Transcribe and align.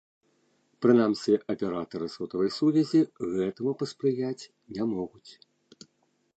Прынамсі, 0.85 1.33
аператары 1.55 2.07
сотавай 2.15 2.49
сувязі 2.57 3.01
гэтаму 3.37 3.71
паспрыяць 3.83 4.49
не 4.79 4.83
могуць. 4.93 5.31